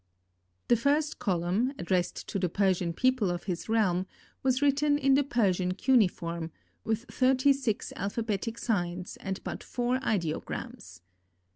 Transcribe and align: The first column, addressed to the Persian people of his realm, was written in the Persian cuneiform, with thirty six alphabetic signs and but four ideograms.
The 0.67 0.75
first 0.75 1.19
column, 1.19 1.73
addressed 1.77 2.25
to 2.29 2.39
the 2.39 2.49
Persian 2.49 2.91
people 2.91 3.29
of 3.29 3.43
his 3.43 3.69
realm, 3.69 4.07
was 4.41 4.59
written 4.59 4.97
in 4.97 5.13
the 5.13 5.23
Persian 5.23 5.75
cuneiform, 5.75 6.49
with 6.83 7.03
thirty 7.05 7.53
six 7.53 7.93
alphabetic 7.95 8.57
signs 8.57 9.17
and 9.17 9.43
but 9.43 9.61
four 9.63 9.99
ideograms. 9.99 11.01